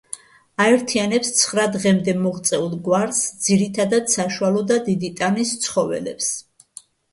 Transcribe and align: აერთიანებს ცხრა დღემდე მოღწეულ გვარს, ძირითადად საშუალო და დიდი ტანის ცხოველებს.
აერთიანებს 0.63 1.29
ცხრა 1.39 1.65
დღემდე 1.75 2.15
მოღწეულ 2.21 2.73
გვარს, 2.89 3.21
ძირითადად 3.49 4.11
საშუალო 4.15 4.67
და 4.75 4.81
დიდი 4.91 5.15
ტანის 5.23 5.55
ცხოველებს. 5.69 6.35